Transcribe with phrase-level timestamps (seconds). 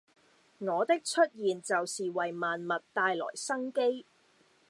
[0.57, 4.07] 我的出現就是為萬物帶來生機